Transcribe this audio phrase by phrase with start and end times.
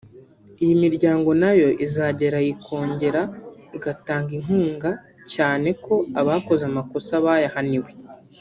[0.63, 3.21] iyi miryango nayo izageraho ikongera
[3.77, 5.01] igatanga inkunga na
[5.33, 7.89] cyane ko abakoze amakosa bayahaniwe